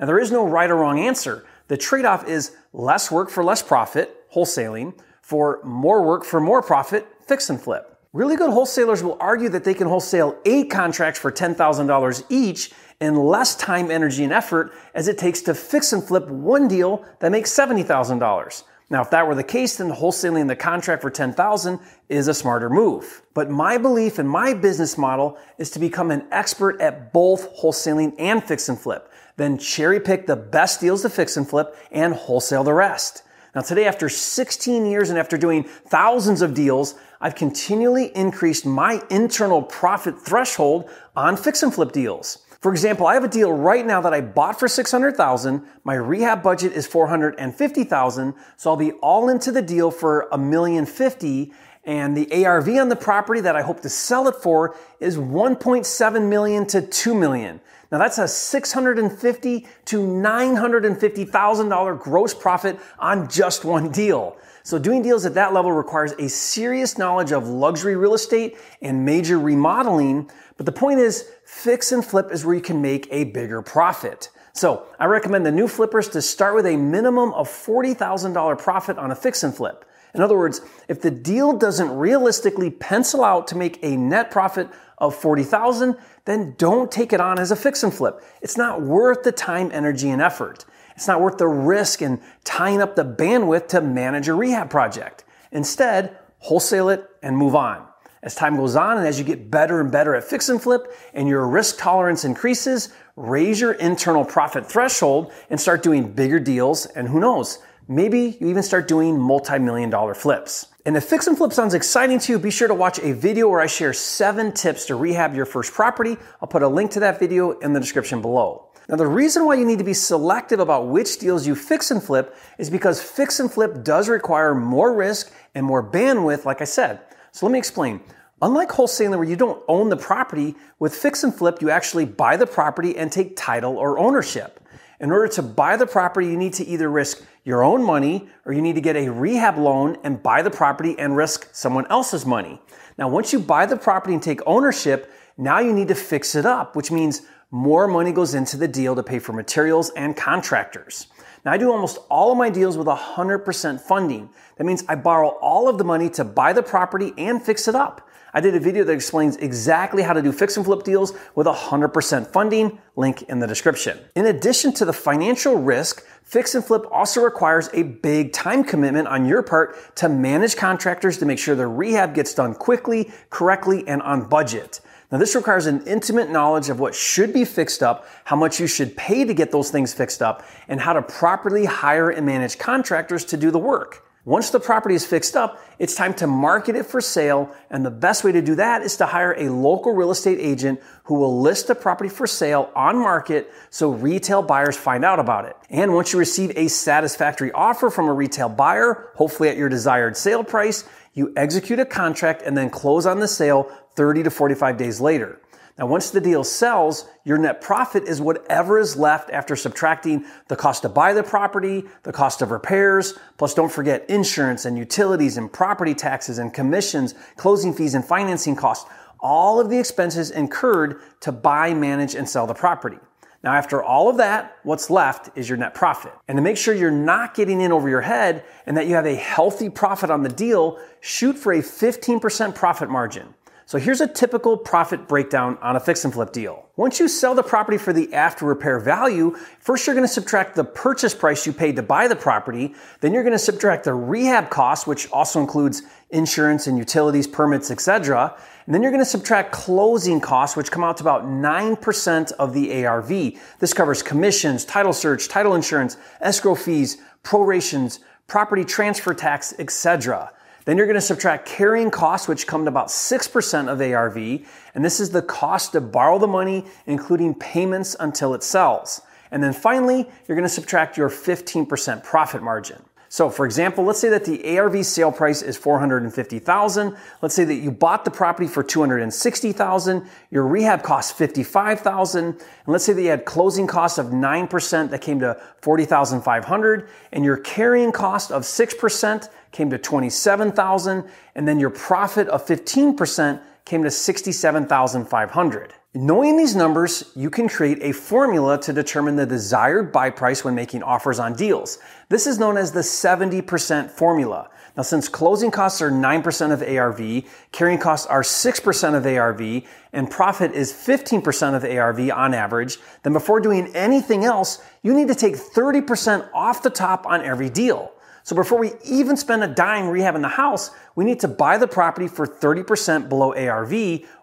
Now 0.00 0.06
there 0.06 0.18
is 0.18 0.30
no 0.30 0.46
right 0.46 0.70
or 0.70 0.76
wrong 0.76 0.98
answer. 0.98 1.46
The 1.68 1.76
trade-off 1.76 2.28
is 2.28 2.54
less 2.72 3.10
work 3.10 3.30
for 3.30 3.42
less 3.42 3.62
profit, 3.62 4.17
wholesaling, 4.34 4.98
for 5.22 5.60
more 5.64 6.02
work 6.02 6.24
for 6.24 6.40
more 6.40 6.62
profit, 6.62 7.06
fix 7.26 7.50
and 7.50 7.60
flip. 7.60 7.98
Really 8.12 8.36
good 8.36 8.50
wholesalers 8.50 9.02
will 9.02 9.18
argue 9.20 9.50
that 9.50 9.64
they 9.64 9.74
can 9.74 9.86
wholesale 9.86 10.38
eight 10.46 10.70
contracts 10.70 11.20
for 11.20 11.30
$10,000 11.30 12.24
each 12.30 12.70
in 13.00 13.14
less 13.14 13.54
time, 13.54 13.90
energy, 13.90 14.24
and 14.24 14.32
effort 14.32 14.72
as 14.94 15.08
it 15.08 15.18
takes 15.18 15.42
to 15.42 15.54
fix 15.54 15.92
and 15.92 16.02
flip 16.02 16.26
one 16.28 16.66
deal 16.66 17.04
that 17.20 17.30
makes 17.30 17.50
$70,000. 17.52 18.64
Now, 18.90 19.02
if 19.02 19.10
that 19.10 19.26
were 19.26 19.34
the 19.34 19.44
case, 19.44 19.76
then 19.76 19.90
wholesaling 19.90 20.48
the 20.48 20.56
contract 20.56 21.02
for 21.02 21.10
10,000 21.10 21.78
is 22.08 22.26
a 22.26 22.32
smarter 22.32 22.70
move. 22.70 23.22
But 23.34 23.50
my 23.50 23.76
belief 23.76 24.18
and 24.18 24.28
my 24.28 24.54
business 24.54 24.96
model 24.96 25.36
is 25.58 25.70
to 25.72 25.78
become 25.78 26.10
an 26.10 26.26
expert 26.30 26.80
at 26.80 27.12
both 27.12 27.54
wholesaling 27.58 28.14
and 28.18 28.42
fix 28.42 28.68
and 28.70 28.80
flip. 28.80 29.12
Then 29.36 29.58
cherry 29.58 30.00
pick 30.00 30.26
the 30.26 30.36
best 30.36 30.80
deals 30.80 31.02
to 31.02 31.10
fix 31.10 31.36
and 31.36 31.46
flip 31.46 31.76
and 31.92 32.14
wholesale 32.14 32.64
the 32.64 32.72
rest. 32.72 33.22
Now 33.58 33.62
today, 33.62 33.86
after 33.86 34.08
16 34.08 34.86
years 34.86 35.10
and 35.10 35.18
after 35.18 35.36
doing 35.36 35.64
thousands 35.64 36.42
of 36.42 36.54
deals, 36.54 36.94
I've 37.20 37.34
continually 37.34 38.16
increased 38.16 38.64
my 38.64 39.02
internal 39.10 39.64
profit 39.64 40.16
threshold 40.16 40.88
on 41.16 41.36
fix 41.36 41.64
and 41.64 41.74
flip 41.74 41.90
deals. 41.90 42.38
For 42.60 42.70
example, 42.70 43.08
I 43.08 43.14
have 43.14 43.24
a 43.24 43.28
deal 43.28 43.50
right 43.50 43.84
now 43.84 44.00
that 44.00 44.14
I 44.14 44.20
bought 44.20 44.60
for 44.60 44.68
600,000. 44.68 45.66
My 45.82 45.94
rehab 45.94 46.40
budget 46.40 46.70
is 46.70 46.86
450,000. 46.86 48.34
So 48.56 48.70
I'll 48.70 48.76
be 48.76 48.92
all 48.92 49.28
into 49.28 49.50
the 49.50 49.60
deal 49.60 49.90
for 49.90 50.28
a 50.30 50.38
million 50.38 50.86
fifty. 50.86 51.52
And 51.88 52.14
the 52.14 52.44
ARV 52.44 52.68
on 52.76 52.90
the 52.90 52.96
property 52.96 53.40
that 53.40 53.56
I 53.56 53.62
hope 53.62 53.80
to 53.80 53.88
sell 53.88 54.28
it 54.28 54.34
for 54.34 54.76
is 55.00 55.16
1.7 55.16 56.28
million 56.28 56.66
to 56.66 56.82
2 56.82 57.14
million. 57.14 57.62
Now 57.90 57.96
that's 57.96 58.18
a 58.18 58.28
650 58.28 59.66
to 59.86 60.06
950 60.06 61.24
thousand 61.24 61.70
dollar 61.70 61.94
gross 61.94 62.34
profit 62.34 62.78
on 62.98 63.30
just 63.30 63.64
one 63.64 63.90
deal. 63.90 64.36
So 64.64 64.78
doing 64.78 65.00
deals 65.00 65.24
at 65.24 65.32
that 65.32 65.54
level 65.54 65.72
requires 65.72 66.12
a 66.18 66.28
serious 66.28 66.98
knowledge 66.98 67.32
of 67.32 67.48
luxury 67.48 67.96
real 67.96 68.12
estate 68.12 68.58
and 68.82 69.06
major 69.06 69.38
remodeling. 69.38 70.30
But 70.58 70.66
the 70.66 70.72
point 70.72 71.00
is, 71.00 71.26
fix 71.46 71.90
and 71.90 72.04
flip 72.04 72.30
is 72.30 72.44
where 72.44 72.54
you 72.54 72.60
can 72.60 72.82
make 72.82 73.08
a 73.10 73.24
bigger 73.24 73.62
profit. 73.62 74.28
So 74.52 74.84
I 74.98 75.06
recommend 75.06 75.46
the 75.46 75.52
new 75.52 75.68
flippers 75.68 76.10
to 76.10 76.20
start 76.20 76.54
with 76.54 76.66
a 76.66 76.76
minimum 76.76 77.32
of 77.32 77.48
$40,000 77.48 78.58
profit 78.58 78.98
on 78.98 79.10
a 79.10 79.14
fix 79.14 79.42
and 79.42 79.56
flip. 79.56 79.86
In 80.14 80.20
other 80.20 80.36
words, 80.36 80.60
if 80.88 81.00
the 81.02 81.10
deal 81.10 81.56
doesn't 81.56 81.96
realistically 81.96 82.70
pencil 82.70 83.24
out 83.24 83.46
to 83.48 83.56
make 83.56 83.78
a 83.82 83.96
net 83.96 84.30
profit 84.30 84.68
of 84.98 85.14
40,000, 85.14 85.96
then 86.24 86.54
don't 86.58 86.90
take 86.90 87.12
it 87.12 87.20
on 87.20 87.38
as 87.38 87.50
a 87.50 87.56
fix 87.56 87.82
and 87.82 87.92
flip. 87.92 88.22
It's 88.42 88.56
not 88.56 88.82
worth 88.82 89.22
the 89.22 89.32
time, 89.32 89.70
energy, 89.72 90.10
and 90.10 90.20
effort. 90.20 90.64
It's 90.96 91.06
not 91.06 91.20
worth 91.20 91.38
the 91.38 91.46
risk 91.46 92.02
and 92.02 92.20
tying 92.44 92.82
up 92.82 92.96
the 92.96 93.04
bandwidth 93.04 93.68
to 93.68 93.80
manage 93.80 94.28
a 94.28 94.34
rehab 94.34 94.70
project. 94.70 95.24
Instead, 95.52 96.18
wholesale 96.38 96.88
it 96.88 97.08
and 97.22 97.36
move 97.36 97.54
on. 97.54 97.86
As 98.22 98.34
time 98.34 98.56
goes 98.56 98.74
on 98.74 98.98
and 98.98 99.06
as 99.06 99.18
you 99.18 99.24
get 99.24 99.48
better 99.50 99.80
and 99.80 99.92
better 99.92 100.16
at 100.16 100.24
fix 100.24 100.48
and 100.48 100.60
flip 100.60 100.92
and 101.14 101.28
your 101.28 101.46
risk 101.46 101.78
tolerance 101.78 102.24
increases, 102.24 102.92
raise 103.14 103.60
your 103.60 103.72
internal 103.74 104.24
profit 104.24 104.66
threshold 104.66 105.32
and 105.50 105.60
start 105.60 105.84
doing 105.84 106.12
bigger 106.12 106.40
deals. 106.40 106.86
And 106.86 107.08
who 107.08 107.20
knows, 107.20 107.60
maybe 107.88 108.36
you 108.38 108.48
even 108.48 108.62
start 108.62 108.86
doing 108.86 109.18
multi-million 109.18 109.90
dollar 109.90 110.14
flips. 110.14 110.66
And 110.84 110.96
if 110.96 111.04
fix 111.04 111.26
and 111.26 111.36
flip 111.36 111.52
sounds 111.52 111.74
exciting 111.74 112.18
to 112.20 112.32
you, 112.32 112.38
be 112.38 112.50
sure 112.50 112.68
to 112.68 112.74
watch 112.74 112.98
a 113.00 113.12
video 113.12 113.48
where 113.48 113.60
I 113.60 113.66
share 113.66 113.92
seven 113.92 114.52
tips 114.52 114.86
to 114.86 114.94
rehab 114.94 115.34
your 115.34 115.46
first 115.46 115.72
property. 115.72 116.16
I'll 116.40 116.48
put 116.48 116.62
a 116.62 116.68
link 116.68 116.90
to 116.92 117.00
that 117.00 117.18
video 117.18 117.58
in 117.58 117.72
the 117.72 117.80
description 117.80 118.22
below. 118.22 118.68
Now, 118.88 118.96
the 118.96 119.06
reason 119.06 119.44
why 119.44 119.56
you 119.56 119.66
need 119.66 119.78
to 119.78 119.84
be 119.84 119.92
selective 119.92 120.60
about 120.60 120.88
which 120.88 121.18
deals 121.18 121.46
you 121.46 121.54
fix 121.54 121.90
and 121.90 122.02
flip 122.02 122.34
is 122.58 122.70
because 122.70 123.02
fix 123.02 123.38
and 123.38 123.52
flip 123.52 123.84
does 123.84 124.08
require 124.08 124.54
more 124.54 124.94
risk 124.94 125.30
and 125.54 125.66
more 125.66 125.82
bandwidth, 125.82 126.46
like 126.46 126.62
I 126.62 126.64
said. 126.64 127.00
So 127.32 127.44
let 127.44 127.52
me 127.52 127.58
explain. 127.58 128.00
Unlike 128.40 128.70
wholesaling 128.70 129.18
where 129.18 129.28
you 129.28 129.36
don't 129.36 129.62
own 129.68 129.90
the 129.90 129.96
property, 129.96 130.54
with 130.78 130.94
fix 130.94 131.22
and 131.22 131.34
flip, 131.34 131.60
you 131.60 131.68
actually 131.68 132.06
buy 132.06 132.36
the 132.36 132.46
property 132.46 132.96
and 132.96 133.12
take 133.12 133.36
title 133.36 133.76
or 133.76 133.98
ownership. 133.98 134.60
In 135.00 135.12
order 135.12 135.28
to 135.28 135.42
buy 135.42 135.76
the 135.76 135.86
property, 135.86 136.26
you 136.26 136.36
need 136.36 136.54
to 136.54 136.66
either 136.66 136.90
risk 136.90 137.22
your 137.44 137.62
own 137.62 137.84
money 137.84 138.28
or 138.44 138.52
you 138.52 138.60
need 138.60 138.74
to 138.74 138.80
get 138.80 138.96
a 138.96 139.08
rehab 139.08 139.56
loan 139.56 139.96
and 140.02 140.20
buy 140.20 140.42
the 140.42 140.50
property 140.50 140.98
and 140.98 141.16
risk 141.16 141.48
someone 141.54 141.86
else's 141.86 142.26
money. 142.26 142.60
Now, 142.98 143.08
once 143.08 143.32
you 143.32 143.38
buy 143.38 143.66
the 143.66 143.76
property 143.76 144.12
and 144.14 144.22
take 144.22 144.40
ownership, 144.44 145.12
now 145.36 145.60
you 145.60 145.72
need 145.72 145.86
to 145.88 145.94
fix 145.94 146.34
it 146.34 146.44
up, 146.44 146.74
which 146.74 146.90
means 146.90 147.22
more 147.52 147.86
money 147.86 148.10
goes 148.10 148.34
into 148.34 148.56
the 148.56 148.66
deal 148.66 148.96
to 148.96 149.02
pay 149.04 149.20
for 149.20 149.32
materials 149.32 149.90
and 149.90 150.16
contractors. 150.16 151.06
Now, 151.44 151.52
I 151.52 151.58
do 151.58 151.70
almost 151.70 151.98
all 152.10 152.32
of 152.32 152.38
my 152.38 152.50
deals 152.50 152.76
with 152.76 152.88
100% 152.88 153.80
funding. 153.80 154.30
That 154.56 154.64
means 154.64 154.84
I 154.88 154.96
borrow 154.96 155.28
all 155.40 155.68
of 155.68 155.78
the 155.78 155.84
money 155.84 156.10
to 156.10 156.24
buy 156.24 156.52
the 156.52 156.62
property 156.62 157.14
and 157.16 157.40
fix 157.40 157.68
it 157.68 157.76
up. 157.76 158.07
I 158.38 158.40
did 158.40 158.54
a 158.54 158.60
video 158.60 158.84
that 158.84 158.92
explains 158.92 159.36
exactly 159.38 160.00
how 160.00 160.12
to 160.12 160.22
do 160.22 160.30
fix 160.30 160.56
and 160.56 160.64
flip 160.64 160.84
deals 160.84 161.12
with 161.34 161.48
100% 161.48 162.32
funding, 162.32 162.78
link 162.94 163.22
in 163.22 163.40
the 163.40 163.48
description. 163.48 163.98
In 164.14 164.26
addition 164.26 164.72
to 164.74 164.84
the 164.84 164.92
financial 164.92 165.56
risk, 165.56 166.06
fix 166.22 166.54
and 166.54 166.64
flip 166.64 166.84
also 166.92 167.20
requires 167.20 167.68
a 167.72 167.82
big 167.82 168.32
time 168.32 168.62
commitment 168.62 169.08
on 169.08 169.26
your 169.26 169.42
part 169.42 169.96
to 169.96 170.08
manage 170.08 170.54
contractors 170.54 171.18
to 171.18 171.26
make 171.26 171.40
sure 171.40 171.56
the 171.56 171.66
rehab 171.66 172.14
gets 172.14 172.32
done 172.32 172.54
quickly, 172.54 173.10
correctly, 173.28 173.82
and 173.88 174.02
on 174.02 174.28
budget. 174.28 174.82
Now, 175.10 175.18
this 175.18 175.34
requires 175.34 175.66
an 175.66 175.84
intimate 175.88 176.30
knowledge 176.30 176.68
of 176.68 176.78
what 176.78 176.94
should 176.94 177.32
be 177.32 177.44
fixed 177.44 177.82
up, 177.82 178.06
how 178.22 178.36
much 178.36 178.60
you 178.60 178.68
should 178.68 178.96
pay 178.96 179.24
to 179.24 179.34
get 179.34 179.50
those 179.50 179.72
things 179.72 179.92
fixed 179.92 180.22
up, 180.22 180.44
and 180.68 180.80
how 180.80 180.92
to 180.92 181.02
properly 181.02 181.64
hire 181.64 182.10
and 182.10 182.24
manage 182.24 182.56
contractors 182.56 183.24
to 183.24 183.36
do 183.36 183.50
the 183.50 183.58
work. 183.58 184.07
Once 184.28 184.50
the 184.50 184.60
property 184.60 184.94
is 184.94 185.06
fixed 185.06 185.34
up, 185.34 185.58
it's 185.78 185.94
time 185.94 186.12
to 186.12 186.26
market 186.26 186.76
it 186.76 186.84
for 186.84 187.00
sale. 187.00 187.50
And 187.70 187.82
the 187.82 187.90
best 187.90 188.24
way 188.24 188.32
to 188.32 188.42
do 188.42 188.56
that 188.56 188.82
is 188.82 188.98
to 188.98 189.06
hire 189.06 189.32
a 189.38 189.48
local 189.48 189.94
real 189.94 190.10
estate 190.10 190.38
agent 190.38 190.82
who 191.04 191.14
will 191.14 191.40
list 191.40 191.66
the 191.66 191.74
property 191.74 192.10
for 192.10 192.26
sale 192.26 192.70
on 192.76 192.98
market 192.98 193.50
so 193.70 193.90
retail 193.90 194.42
buyers 194.42 194.76
find 194.76 195.02
out 195.02 195.18
about 195.18 195.46
it. 195.46 195.56
And 195.70 195.94
once 195.94 196.12
you 196.12 196.18
receive 196.18 196.52
a 196.56 196.68
satisfactory 196.68 197.52
offer 197.52 197.88
from 197.88 198.06
a 198.06 198.12
retail 198.12 198.50
buyer, 198.50 199.12
hopefully 199.14 199.48
at 199.48 199.56
your 199.56 199.70
desired 199.70 200.14
sale 200.14 200.44
price, 200.44 200.84
you 201.14 201.32
execute 201.34 201.80
a 201.80 201.86
contract 201.86 202.42
and 202.42 202.54
then 202.54 202.68
close 202.68 203.06
on 203.06 203.20
the 203.20 203.28
sale 203.28 203.72
30 203.96 204.24
to 204.24 204.30
45 204.30 204.76
days 204.76 205.00
later. 205.00 205.40
Now, 205.78 205.86
once 205.86 206.10
the 206.10 206.20
deal 206.20 206.42
sells, 206.42 207.08
your 207.24 207.38
net 207.38 207.60
profit 207.60 208.02
is 208.08 208.20
whatever 208.20 208.80
is 208.80 208.96
left 208.96 209.30
after 209.30 209.54
subtracting 209.54 210.24
the 210.48 210.56
cost 210.56 210.82
to 210.82 210.88
buy 210.88 211.12
the 211.12 211.22
property, 211.22 211.84
the 212.02 212.12
cost 212.12 212.42
of 212.42 212.50
repairs, 212.50 213.14
plus 213.36 213.54
don't 213.54 213.70
forget 213.70 214.10
insurance 214.10 214.64
and 214.64 214.76
utilities 214.76 215.36
and 215.36 215.52
property 215.52 215.94
taxes 215.94 216.38
and 216.38 216.52
commissions, 216.52 217.14
closing 217.36 217.72
fees 217.72 217.94
and 217.94 218.04
financing 218.04 218.56
costs, 218.56 218.90
all 219.20 219.60
of 219.60 219.70
the 219.70 219.78
expenses 219.78 220.32
incurred 220.32 221.00
to 221.20 221.30
buy, 221.30 221.72
manage, 221.74 222.16
and 222.16 222.28
sell 222.28 222.46
the 222.46 222.54
property. 222.54 222.98
Now, 223.44 223.54
after 223.54 223.80
all 223.80 224.08
of 224.08 224.16
that, 224.16 224.56
what's 224.64 224.90
left 224.90 225.36
is 225.38 225.48
your 225.48 225.58
net 225.58 225.74
profit. 225.74 226.12
And 226.26 226.36
to 226.36 226.42
make 226.42 226.56
sure 226.56 226.74
you're 226.74 226.90
not 226.90 227.34
getting 227.34 227.60
in 227.60 227.70
over 227.70 227.88
your 227.88 228.00
head 228.00 228.44
and 228.66 228.76
that 228.76 228.88
you 228.88 228.94
have 228.96 229.06
a 229.06 229.14
healthy 229.14 229.70
profit 229.70 230.10
on 230.10 230.24
the 230.24 230.28
deal, 230.28 230.80
shoot 231.00 231.38
for 231.38 231.52
a 231.52 231.58
15% 231.58 232.54
profit 232.56 232.90
margin. 232.90 233.34
So 233.68 233.76
here's 233.76 234.00
a 234.00 234.08
typical 234.08 234.56
profit 234.56 235.06
breakdown 235.06 235.58
on 235.60 235.76
a 235.76 235.80
fix 235.80 236.02
and 236.02 236.14
flip 236.14 236.32
deal. 236.32 236.70
Once 236.76 236.98
you 236.98 237.06
sell 237.06 237.34
the 237.34 237.42
property 237.42 237.76
for 237.76 237.92
the 237.92 238.14
after 238.14 238.46
repair 238.46 238.80
value, 238.80 239.36
first 239.60 239.86
you're 239.86 239.94
going 239.94 240.08
to 240.08 240.12
subtract 240.12 240.56
the 240.56 240.64
purchase 240.64 241.14
price 241.14 241.46
you 241.46 241.52
paid 241.52 241.76
to 241.76 241.82
buy 241.82 242.08
the 242.08 242.16
property. 242.16 242.74
Then 243.02 243.12
you're 243.12 243.24
going 243.24 243.34
to 243.34 243.38
subtract 243.38 243.84
the 243.84 243.92
rehab 243.92 244.48
cost, 244.48 244.86
which 244.86 245.10
also 245.10 245.38
includes 245.38 245.82
insurance 246.08 246.66
and 246.66 246.78
utilities, 246.78 247.26
permits, 247.26 247.70
etc. 247.70 248.34
And 248.64 248.74
then 248.74 248.82
you're 248.82 248.90
going 248.90 249.04
to 249.04 249.10
subtract 249.10 249.52
closing 249.52 250.18
costs, 250.18 250.56
which 250.56 250.70
come 250.70 250.82
out 250.82 250.96
to 250.96 251.02
about 251.02 251.24
9% 251.24 252.32
of 252.38 252.54
the 252.54 252.86
ARV. 252.86 253.10
This 253.58 253.74
covers 253.74 254.02
commissions, 254.02 254.64
title 254.64 254.94
search, 254.94 255.28
title 255.28 255.54
insurance, 255.54 255.98
escrow 256.22 256.54
fees, 256.54 256.96
prorations, 257.22 257.98
property 258.28 258.64
transfer 258.64 259.12
tax, 259.12 259.52
etc. 259.58 260.32
Then 260.68 260.76
you're 260.76 260.84
going 260.84 260.96
to 260.96 261.00
subtract 261.00 261.48
carrying 261.48 261.90
costs, 261.90 262.28
which 262.28 262.46
come 262.46 262.66
to 262.66 262.68
about 262.68 262.88
6% 262.88 263.68
of 263.68 263.80
ARV. 263.80 264.46
And 264.74 264.84
this 264.84 265.00
is 265.00 265.08
the 265.08 265.22
cost 265.22 265.72
to 265.72 265.80
borrow 265.80 266.18
the 266.18 266.26
money, 266.26 266.66
including 266.84 267.34
payments 267.34 267.96
until 267.98 268.34
it 268.34 268.42
sells. 268.42 269.00
And 269.30 269.42
then 269.42 269.54
finally, 269.54 270.06
you're 270.26 270.36
going 270.36 270.42
to 270.42 270.54
subtract 270.54 270.98
your 270.98 271.08
15% 271.08 272.04
profit 272.04 272.42
margin. 272.42 272.82
So 273.08 273.30
for 273.30 273.46
example, 273.46 273.84
let's 273.84 273.98
say 273.98 274.10
that 274.10 274.24
the 274.26 274.58
ARV 274.58 274.84
sale 274.84 275.10
price 275.10 275.40
is 275.40 275.56
450,000. 275.56 276.96
Let's 277.22 277.34
say 277.34 277.44
that 277.44 277.54
you 277.54 277.70
bought 277.70 278.04
the 278.04 278.10
property 278.10 278.48
for 278.48 278.62
260,000. 278.62 280.06
Your 280.30 280.46
rehab 280.46 280.82
cost 280.82 281.16
55,000. 281.16 282.24
And 282.24 282.38
let's 282.66 282.84
say 282.84 282.92
that 282.92 283.02
you 283.02 283.08
had 283.08 283.24
closing 283.24 283.66
costs 283.66 283.96
of 283.98 284.08
9% 284.08 284.90
that 284.90 285.00
came 285.00 285.20
to 285.20 285.40
40,500 285.62 286.88
and 287.12 287.24
your 287.24 287.38
carrying 287.38 287.92
cost 287.92 288.30
of 288.30 288.42
6% 288.42 289.28
came 289.52 289.70
to 289.70 289.78
27,000 289.78 291.04
and 291.34 291.48
then 291.48 291.58
your 291.58 291.70
profit 291.70 292.28
of 292.28 292.44
15% 292.44 293.40
came 293.64 293.82
to 293.82 293.90
67,500. 293.90 295.74
Knowing 296.00 296.36
these 296.36 296.54
numbers, 296.54 297.10
you 297.16 297.28
can 297.28 297.48
create 297.48 297.82
a 297.82 297.90
formula 297.90 298.56
to 298.56 298.72
determine 298.72 299.16
the 299.16 299.26
desired 299.26 299.90
buy 299.90 300.08
price 300.08 300.44
when 300.44 300.54
making 300.54 300.80
offers 300.80 301.18
on 301.18 301.34
deals. 301.34 301.78
This 302.08 302.24
is 302.24 302.38
known 302.38 302.56
as 302.56 302.70
the 302.70 302.82
70% 302.82 303.90
formula. 303.90 304.48
Now, 304.76 304.84
since 304.84 305.08
closing 305.08 305.50
costs 305.50 305.82
are 305.82 305.90
9% 305.90 306.52
of 306.52 306.62
ARV, 306.62 307.24
carrying 307.50 307.80
costs 307.80 308.06
are 308.06 308.22
6% 308.22 308.94
of 308.94 309.06
ARV, 309.06 309.64
and 309.92 310.08
profit 310.08 310.52
is 310.52 310.72
15% 310.72 311.56
of 311.56 311.64
ARV 311.64 312.10
on 312.10 312.32
average, 312.32 312.78
then 313.02 313.12
before 313.12 313.40
doing 313.40 313.74
anything 313.74 314.24
else, 314.24 314.62
you 314.84 314.94
need 314.94 315.08
to 315.08 315.16
take 315.16 315.34
30% 315.34 316.28
off 316.32 316.62
the 316.62 316.70
top 316.70 317.06
on 317.06 317.24
every 317.24 317.50
deal. 317.50 317.90
So 318.28 318.36
before 318.36 318.58
we 318.58 318.72
even 318.84 319.16
spend 319.16 319.42
a 319.42 319.46
dime 319.46 319.86
rehabbing 319.86 320.20
the 320.20 320.28
house, 320.28 320.70
we 320.94 321.06
need 321.06 321.18
to 321.20 321.28
buy 321.28 321.56
the 321.56 321.66
property 321.66 322.06
for 322.06 322.26
30% 322.26 323.08
below 323.08 323.32
ARV 323.32 323.72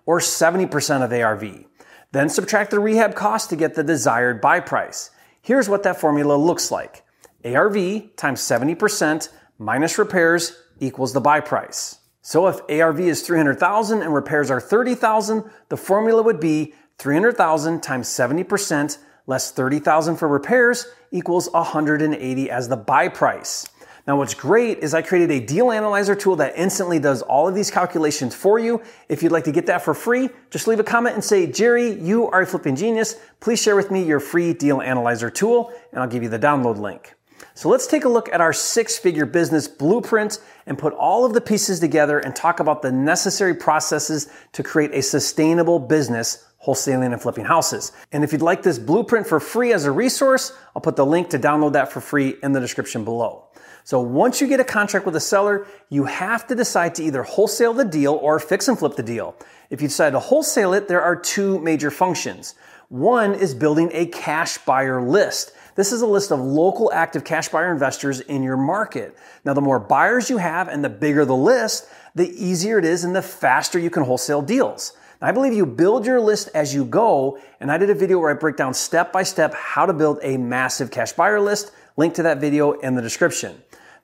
or 0.06 0.20
70% 0.20 1.04
of 1.04 1.12
ARV. 1.12 1.66
Then 2.12 2.30
subtract 2.30 2.70
the 2.70 2.80
rehab 2.80 3.16
cost 3.16 3.50
to 3.50 3.56
get 3.56 3.74
the 3.74 3.84
desired 3.84 4.42
buy 4.42 4.60
price. 4.60 5.10
Here's 5.42 5.68
what 5.68 5.82
that 5.82 6.00
formula 6.00 6.36
looks 6.36 6.70
like. 6.70 7.04
ARV 7.44 8.16
times 8.16 8.42
70% 8.42 9.30
minus 9.58 9.98
repairs 9.98 10.56
equals 10.80 11.14
the 11.14 11.20
buy 11.20 11.40
price. 11.40 11.98
So 12.22 12.46
if 12.46 12.62
ARV 12.70 13.00
is 13.00 13.24
300,000 13.24 14.04
and 14.04 14.14
repairs 14.14 14.52
are 14.52 14.62
30,000, 14.62 15.50
the 15.70 15.78
formula 15.78 16.22
would 16.22 16.40
be 16.40 16.76
300,000 17.00 17.82
times 17.82 18.08
70% 18.08 19.00
less 19.28 19.52
30,000 19.52 20.18
for 20.18 20.28
repairs 20.28 20.86
equals 21.12 21.50
180 21.52 22.52
as 22.52 22.70
the 22.70 22.78
buy 22.78 23.08
price. 23.08 23.68
Now, 24.08 24.18
what's 24.18 24.36
great 24.36 24.80
is 24.80 24.94
I 24.94 25.02
created 25.02 25.32
a 25.32 25.44
deal 25.44 25.72
analyzer 25.72 26.14
tool 26.14 26.36
that 26.36 26.54
instantly 26.56 27.00
does 27.00 27.24
all 27.24 27.48
of 27.48 27.56
these 27.56 27.72
calculations 27.72 28.36
for 28.36 28.60
you. 28.60 28.84
If 29.10 29.24
you'd 29.24 29.32
like 29.32 29.46
to 29.46 29.52
get 29.52 29.66
that 29.66 29.82
for 29.82 29.96
free, 29.96 30.30
just 30.52 30.68
leave 30.68 30.80
a 30.80 30.84
comment 30.84 31.16
and 31.16 31.24
say, 31.24 31.48
Jerry, 31.48 31.92
you 32.00 32.30
are 32.30 32.42
a 32.42 32.46
flipping 32.46 32.76
genius. 32.76 33.16
Please 33.40 33.60
share 33.60 33.76
with 33.76 33.90
me 33.90 34.04
your 34.04 34.20
free 34.20 34.54
deal 34.54 34.80
analyzer 34.80 35.32
tool 35.32 35.74
and 35.92 36.02
I'll 36.02 36.08
give 36.08 36.22
you 36.22 36.30
the 36.30 36.38
download 36.38 36.78
link. 36.78 37.16
So 37.56 37.68
let's 37.68 37.88
take 37.88 38.06
a 38.06 38.10
look 38.10 38.32
at 38.32 38.42
our 38.42 38.54
six 38.54 38.96
figure 38.98 39.26
business 39.26 39.68
blueprint 39.68 40.40
and 40.68 40.78
put 40.78 40.94
all 40.94 41.26
of 41.26 41.34
the 41.34 41.42
pieces 41.42 41.80
together 41.80 42.20
and 42.20 42.36
talk 42.36 42.60
about 42.60 42.84
the 42.84 42.92
necessary 42.92 43.56
processes 43.56 44.30
to 44.52 44.62
create 44.62 44.92
a 44.94 45.02
sustainable 45.02 45.80
business 45.80 46.46
wholesaling 46.66 47.12
and 47.12 47.22
flipping 47.22 47.46
houses. 47.46 47.92
And 48.12 48.24
if 48.24 48.32
you'd 48.32 48.42
like 48.42 48.64
this 48.64 48.80
blueprint 48.80 49.28
for 49.28 49.40
free 49.40 49.72
as 49.72 49.86
a 49.86 49.92
resource, 49.92 50.52
I'll 50.76 50.82
put 50.82 50.96
the 50.96 51.06
link 51.06 51.30
to 51.30 51.40
download 51.40 51.74
that 51.74 51.92
for 51.92 52.02
free 52.02 52.36
in 52.42 52.54
the 52.54 52.60
description 52.60 53.04
below. 53.04 53.44
So 53.84 54.00
once 54.00 54.42
you 54.42 54.48
get 54.48 54.60
a 54.60 54.64
contract 54.64 55.06
with 55.06 55.16
a 55.16 55.20
seller, 55.20 55.68
you 55.90 56.06
have 56.06 56.48
to 56.48 56.56
decide 56.56 56.96
to 56.96 57.04
either 57.04 57.22
wholesale 57.22 57.74
the 57.74 57.86
deal 57.86 58.14
or 58.14 58.40
fix 58.40 58.68
and 58.68 58.80
flip 58.80 58.96
the 58.96 59.04
deal. 59.04 59.36
If 59.70 59.80
you 59.80 59.88
decide 59.88 60.12
to 60.12 60.20
wholesale 60.20 60.74
it, 60.74 60.88
there 60.88 61.04
are 61.04 61.16
two 61.16 61.60
major 61.60 61.92
functions. 61.92 62.56
One 62.90 63.36
is 63.36 63.54
building 63.54 63.92
a 63.94 64.08
cash 64.08 64.58
buyer 64.60 65.02
list. 65.02 65.52
This 65.76 65.92
is 65.92 66.02
a 66.02 66.08
list 66.08 66.32
of 66.32 66.40
local 66.40 66.92
active 66.94 67.24
cash 67.24 67.50
buyer 67.50 67.72
investors 67.72 68.22
in 68.22 68.42
your 68.42 68.58
market. 68.58 69.16
Now, 69.44 69.54
the 69.54 69.62
more 69.62 69.80
buyers 69.80 70.30
you 70.30 70.38
have 70.38 70.68
and 70.68 70.84
the 70.84 70.90
bigger 70.90 71.26
the 71.26 71.36
list, 71.36 71.88
the 72.16 72.30
easier 72.44 72.80
it 72.80 72.86
is 72.86 73.04
and 73.04 73.16
the 73.16 73.22
faster 73.22 73.78
you 73.78 73.90
can 73.90 74.04
wholesale 74.04 74.42
deals. 74.42 74.94
I 75.22 75.32
believe 75.32 75.54
you 75.54 75.66
build 75.66 76.06
your 76.06 76.20
list 76.20 76.50
as 76.54 76.74
you 76.74 76.86
go, 76.86 77.40
and 77.60 77.72
I 77.72 77.78
did 77.78 77.90
a 77.90 77.96
video 77.96 78.20
where 78.20 78.32
I 78.32 78.34
break 78.34 78.58
down 78.58 78.74
step 78.74 79.14
by 79.14 79.24
step 79.24 79.54
how 79.54 79.86
to 79.86 79.94
build 79.94 80.20
a 80.22 80.38
massive 80.38 80.92
cash 80.92 81.14
buyer 81.14 81.40
list. 81.40 81.72
Link 81.98 82.14
to 82.16 82.24
that 82.24 82.40
video 82.40 82.74
in 82.74 82.96
the 82.96 83.02
description. 83.02 83.56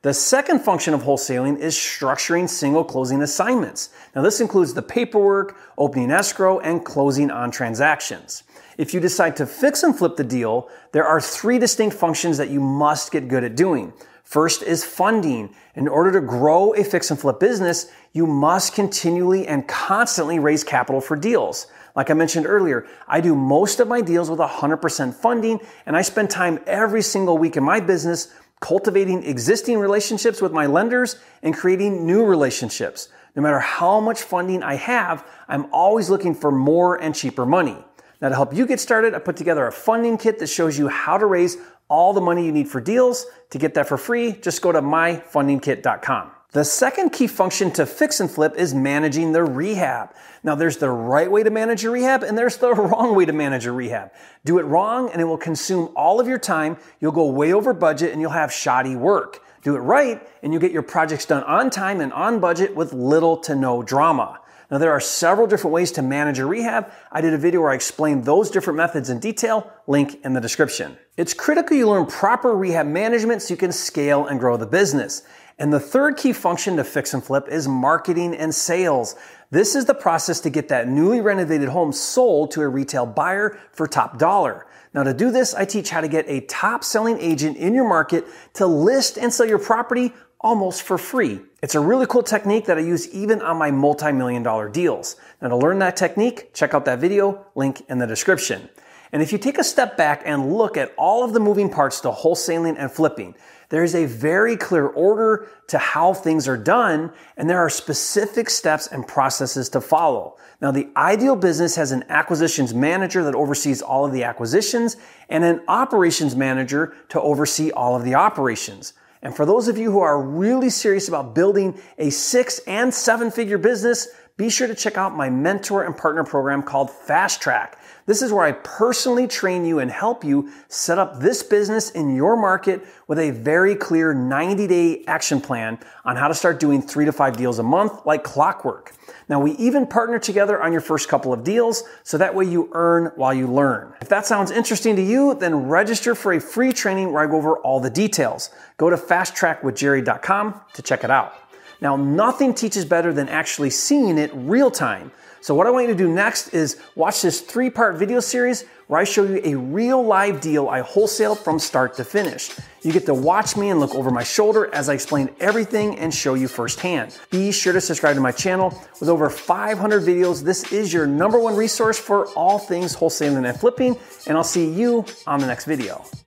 The 0.04 0.14
second 0.14 0.62
function 0.62 0.96
of 0.96 1.04
wholesaling 1.04 1.60
is 1.60 1.76
structuring 1.76 2.50
single 2.50 2.84
closing 2.84 3.22
assignments. 3.22 3.90
Now, 4.16 4.24
this 4.24 4.42
includes 4.42 4.74
the 4.74 4.82
paperwork, 4.82 5.58
opening 5.78 6.10
escrow, 6.10 6.60
and 6.60 6.84
closing 6.84 7.30
on 7.30 7.52
transactions. 7.52 8.44
If 8.80 8.96
you 8.96 9.00
decide 9.00 9.36
to 9.36 9.46
fix 9.46 9.84
and 9.84 9.96
flip 9.96 10.16
the 10.16 10.24
deal, 10.24 10.70
there 10.92 11.06
are 11.06 11.22
three 11.22 11.60
distinct 11.60 11.96
functions 11.96 12.38
that 12.38 12.50
you 12.50 12.60
must 12.60 13.12
get 13.12 13.28
good 13.28 13.44
at 13.44 13.56
doing. 13.56 13.94
First 14.24 14.64
is 14.64 14.84
funding. 14.84 15.54
In 15.76 15.88
order 15.88 16.12
to 16.14 16.22
grow 16.22 16.74
a 16.74 16.84
fix 16.84 17.12
and 17.12 17.20
flip 17.20 17.40
business, 17.40 17.92
you 18.14 18.28
must 18.28 18.74
continually 18.74 19.48
and 19.48 19.68
constantly 19.68 20.40
raise 20.40 20.64
capital 20.64 21.02
for 21.02 21.16
deals. 21.16 21.68
Like 21.96 22.10
I 22.10 22.14
mentioned 22.14 22.46
earlier, 22.46 22.88
I 23.08 23.20
do 23.20 23.36
most 23.36 23.80
of 23.80 23.88
my 23.88 24.02
deals 24.02 24.30
with 24.30 24.40
100% 24.40 25.14
funding 25.14 25.60
and 25.86 25.98
I 25.98 26.02
spend 26.02 26.30
time 26.30 26.60
every 26.66 27.02
single 27.02 27.38
week 27.38 27.58
in 27.58 27.64
my 27.64 27.80
business 27.80 28.34
cultivating 28.62 29.24
existing 29.24 29.80
relationships 29.80 30.42
with 30.42 30.54
my 30.54 30.68
lenders 30.68 31.18
and 31.42 31.54
creating 31.54 32.06
new 32.06 32.24
relationships. 32.24 33.10
No 33.36 33.42
matter 33.42 33.60
how 33.60 34.00
much 34.00 34.22
funding 34.22 34.62
I 34.62 34.76
have, 34.76 35.28
I'm 35.48 35.68
always 35.74 36.10
looking 36.10 36.36
for 36.36 36.52
more 36.52 37.02
and 37.02 37.16
cheaper 37.16 37.46
money. 37.46 37.78
Now 38.22 38.30
to 38.30 38.36
help 38.36 38.54
you 38.54 38.68
get 38.68 38.80
started, 38.80 39.16
I 39.16 39.20
put 39.20 39.36
together 39.36 39.66
a 39.66 39.72
funding 39.72 40.18
kit 40.18 40.38
that 40.40 40.48
shows 40.48 40.78
you 40.78 40.88
how 40.88 41.18
to 41.18 41.26
raise 41.26 41.58
all 41.92 42.14
the 42.14 42.22
money 42.22 42.46
you 42.46 42.54
need 42.54 42.70
for 42.70 42.80
deals. 42.80 43.28
To 43.50 43.60
get 43.60 43.74
that 43.74 43.88
for 43.88 43.98
free, 43.98 44.32
just 44.32 44.62
go 44.62 44.72
to 44.72 44.82
myfundingkit.com. 44.82 46.32
The 46.54 46.64
second 46.66 47.12
key 47.12 47.28
function 47.28 47.72
to 47.72 47.86
fix 47.86 48.20
and 48.20 48.32
flip 48.32 48.56
is 48.56 48.74
managing 48.74 49.32
the 49.32 49.44
rehab. 49.44 50.14
Now, 50.44 50.56
there's 50.56 50.78
the 50.78 50.90
right 50.90 51.30
way 51.30 51.44
to 51.44 51.50
manage 51.50 51.86
a 51.86 51.90
rehab 51.90 52.24
and 52.24 52.38
there's 52.38 52.58
the 52.58 52.74
wrong 52.74 53.16
way 53.16 53.26
to 53.26 53.34
manage 53.34 53.66
a 53.66 53.72
rehab. 53.72 54.12
Do 54.44 54.58
it 54.58 54.64
wrong 54.64 55.10
and 55.12 55.22
it 55.22 55.26
will 55.26 55.38
consume 55.38 55.94
all 55.96 56.20
of 56.20 56.28
your 56.28 56.40
time. 56.40 56.78
You'll 57.00 57.12
go 57.12 57.26
way 57.28 57.54
over 57.54 57.74
budget 57.74 58.12
and 58.12 58.20
you'll 58.20 58.32
have 58.32 58.52
shoddy 58.52 58.96
work. 58.96 59.42
Do 59.62 59.76
it 59.76 59.80
right 59.80 60.26
and 60.42 60.52
you'll 60.52 60.62
get 60.62 60.72
your 60.72 60.82
projects 60.82 61.26
done 61.26 61.44
on 61.44 61.70
time 61.70 62.02
and 62.02 62.12
on 62.14 62.40
budget 62.40 62.76
with 62.76 62.94
little 62.94 63.38
to 63.38 63.56
no 63.56 63.82
drama. 63.84 64.40
Now, 64.72 64.78
there 64.78 64.94
are 64.94 65.02
several 65.02 65.48
different 65.48 65.74
ways 65.74 65.92
to 65.94 66.02
manage 66.02 66.40
a 66.40 66.46
rehab. 66.46 66.90
I 67.12 67.20
did 67.20 67.34
a 67.34 67.38
video 67.38 67.60
where 67.60 67.72
I 67.72 67.76
explained 67.76 68.24
those 68.24 68.50
different 68.50 68.78
methods 68.78 69.10
in 69.10 69.20
detail, 69.20 69.70
link 69.86 70.24
in 70.24 70.32
the 70.32 70.40
description. 70.40 70.98
It's 71.18 71.34
critical 71.34 71.76
you 71.76 71.90
learn 71.90 72.06
proper 72.06 72.56
rehab 72.56 72.88
management 72.88 73.42
so 73.42 73.54
you 73.54 73.58
can 73.58 73.74
scale 73.74 74.28
and 74.28 74.40
grow 74.40 74.56
the 74.56 74.66
business. 74.66 75.24
And 75.60 75.74
the 75.74 75.80
third 75.80 76.16
key 76.16 76.32
function 76.32 76.78
to 76.78 76.86
fix 76.86 77.14
and 77.14 77.22
flip 77.22 77.50
is 77.50 77.68
marketing 77.68 78.34
and 78.34 78.56
sales. 78.56 79.18
This 79.52 79.76
is 79.76 79.84
the 79.84 79.94
process 79.94 80.40
to 80.40 80.50
get 80.50 80.70
that 80.70 80.88
newly 80.88 81.20
renovated 81.20 81.68
home 81.68 81.92
sold 81.92 82.52
to 82.52 82.62
a 82.62 82.68
retail 82.70 83.06
buyer 83.06 83.60
for 83.74 83.88
top 83.88 84.18
dollar. 84.18 84.66
Now 84.94 85.04
to 85.04 85.14
do 85.14 85.32
this, 85.32 85.54
I 85.54 85.66
teach 85.66 85.90
how 85.90 86.00
to 86.00 86.08
get 86.08 86.30
a 86.30 86.42
top 86.42 86.86
selling 86.86 87.20
agent 87.20 87.58
in 87.58 87.74
your 87.74 87.88
market 87.88 88.26
to 88.54 88.66
list 88.66 89.18
and 89.18 89.34
sell 89.34 89.46
your 89.46 89.60
property 89.60 90.14
almost 90.42 90.82
for 90.82 90.98
free. 90.98 91.40
It's 91.62 91.76
a 91.76 91.80
really 91.80 92.08
cool 92.08 92.24
technique 92.24 92.66
that 92.66 92.78
I 92.78 92.82
use 92.82 93.08
even 93.14 93.42
on 93.42 93.58
my 93.58 93.72
multi-million 93.72 94.44
dollar 94.44 94.68
deals. 94.68 95.16
Now 95.42 95.50
to 95.50 95.56
learn 95.56 95.80
that 95.80 95.96
technique, 95.96 96.54
check 96.54 96.74
out 96.74 96.86
that 96.86 97.00
video, 97.00 97.46
link 97.56 97.84
in 97.88 98.00
the 98.00 98.08
description. 98.08 98.68
And 99.12 99.22
if 99.22 99.32
you 99.32 99.38
take 99.38 99.58
a 99.58 99.64
step 99.64 99.98
back 99.98 100.24
and 100.26 100.54
look 100.54 100.78
at 100.78 100.94
all 100.98 101.24
of 101.24 101.34
the 101.34 101.40
moving 101.40 101.70
parts 101.70 102.00
to 102.02 102.12
wholesaling 102.12 102.76
and 102.78 102.92
flipping, 102.92 103.36
there 103.70 103.84
is 103.84 103.96
a 103.96 104.06
very 104.06 104.58
clear 104.58 104.88
order 104.88 105.48
to 105.68 105.78
how 105.78 106.14
things 106.14 106.48
are 106.48 106.58
done, 106.58 107.12
and 107.38 107.50
there 107.50 107.60
are 107.60 107.70
specific 107.70 108.50
steps 108.50 108.88
and 108.88 109.08
processes 109.08 109.70
to 109.70 109.80
follow. 109.80 110.38
Now, 110.62 110.72
the 110.72 110.90
ideal 110.98 111.38
business 111.38 111.76
has 111.78 111.92
an 111.94 112.04
acquisitions 112.10 112.74
manager 112.74 113.24
that 113.24 113.36
oversees 113.36 113.82
all 113.82 114.06
of 114.06 114.12
the 114.12 114.24
acquisitions 114.24 114.98
and 115.30 115.44
an 115.44 115.62
operations 115.68 116.36
manager 116.36 116.94
to 117.10 117.22
oversee 117.22 117.72
all 117.72 117.96
of 117.96 118.04
the 118.04 118.16
operations. 118.16 118.94
And 119.22 119.36
for 119.36 119.46
those 119.46 119.68
of 119.68 119.78
you 119.78 119.92
who 119.92 120.00
are 120.00 120.20
really 120.22 120.70
serious 120.70 121.08
about 121.08 121.36
building 121.36 121.80
a 121.98 122.10
six 122.10 122.60
and 122.66 122.94
seven 122.94 123.30
figure 123.30 123.60
business, 123.60 124.08
be 124.42 124.50
sure 124.50 124.68
to 124.68 124.74
check 124.74 124.98
out 124.98 125.16
my 125.16 125.30
mentor 125.30 125.84
and 125.84 125.96
partner 125.96 126.24
program 126.24 126.64
called 126.64 126.90
Fast 126.90 127.42
Track. 127.42 127.78
This 128.08 128.24
is 128.24 128.34
where 128.34 128.44
I 128.44 128.54
personally 128.54 129.28
train 129.28 129.66
you 129.66 129.78
and 129.78 129.92
help 129.92 130.24
you 130.24 130.52
set 130.68 130.98
up 130.98 131.20
this 131.20 131.44
business 131.44 131.92
in 131.92 132.16
your 132.16 132.36
market 132.36 132.82
with 133.08 133.20
a 133.20 133.30
very 133.30 133.76
clear 133.76 134.16
90 134.16 134.66
day 134.66 135.04
action 135.06 135.42
plan 135.42 135.78
on 136.06 136.16
how 136.16 136.28
to 136.28 136.34
start 136.34 136.60
doing 136.60 136.82
three 136.82 137.06
to 137.06 137.12
five 137.12 137.38
deals 137.38 137.60
a 137.60 137.64
month 137.64 138.04
like 138.08 138.24
clockwork. 138.24 138.94
Now, 139.30 139.40
we 139.40 139.52
even 139.58 139.86
partner 139.86 140.18
together 140.18 140.60
on 140.60 140.72
your 140.72 140.82
first 140.82 141.08
couple 141.08 141.32
of 141.32 141.44
deals 141.44 141.84
so 142.02 142.18
that 142.18 142.34
way 142.34 142.46
you 142.46 142.68
earn 142.74 143.12
while 143.18 143.36
you 143.36 143.46
learn. 143.46 143.94
If 144.02 144.10
that 144.10 144.26
sounds 144.26 144.50
interesting 144.50 144.96
to 144.96 145.04
you, 145.04 145.36
then 145.36 145.68
register 145.68 146.16
for 146.16 146.34
a 146.34 146.42
free 146.42 146.74
training 146.74 147.14
where 147.14 147.22
I 147.22 147.28
go 147.28 147.38
over 147.38 147.58
all 147.58 147.80
the 147.80 147.92
details. 147.92 148.50
Go 148.78 148.90
to 148.90 148.98
fasttrackwithjerry.com 148.98 150.62
to 150.74 150.82
check 150.82 151.04
it 151.04 151.12
out. 151.12 151.36
Now, 151.82 151.96
nothing 151.96 152.54
teaches 152.54 152.86
better 152.86 153.12
than 153.12 153.28
actually 153.28 153.72
seeing 153.72 154.20
it 154.20 154.32
real 154.34 154.70
time. 154.70 155.12
So 155.42 155.56
what 155.56 155.66
I 155.66 155.72
want 155.72 155.88
you 155.88 155.94
to 155.94 155.98
do 155.98 156.08
next 156.08 156.50
is 156.50 156.80
watch 156.94 157.24
this 157.24 157.42
three 157.42 157.72
part 157.72 157.96
video 157.96 158.20
series 158.20 158.64
where 158.86 159.00
I 159.00 159.04
show 159.06 159.24
you 159.24 159.42
a 159.44 159.56
real 159.56 160.06
live 160.06 160.40
deal 160.40 160.68
I 160.68 160.82
wholesale 160.82 161.34
from 161.34 161.58
start 161.58 161.96
to 161.96 162.04
finish. 162.04 162.52
You 162.84 162.92
get 162.92 163.08
to 163.08 163.16
watch 163.16 163.58
me 163.58 163.70
and 163.70 163.80
look 163.80 163.96
over 163.96 164.12
my 164.12 164.22
shoulder 164.22 164.70
as 164.72 164.88
I 164.88 164.94
explain 164.94 165.34
everything 165.40 165.98
and 165.98 166.14
show 166.14 166.36
you 166.36 166.48
firsthand. 166.48 167.18
Be 167.32 167.52
sure 167.52 167.74
to 167.74 167.82
subscribe 167.82 168.16
to 168.16 168.22
my 168.22 168.32
channel. 168.32 168.70
With 169.00 169.10
over 169.10 169.32
500 169.32 170.04
videos, 170.04 170.44
this 170.44 170.72
is 170.72 170.94
your 170.94 171.08
number 171.08 171.40
one 171.40 171.56
resource 171.56 171.98
for 171.98 172.28
all 172.34 172.60
things 172.60 172.96
wholesaling 172.96 173.48
and 173.48 173.60
flipping, 173.60 173.98
and 174.28 174.38
I'll 174.38 174.44
see 174.44 174.72
you 174.72 175.06
on 175.26 175.40
the 175.40 175.48
next 175.48 175.66
video. 175.66 176.06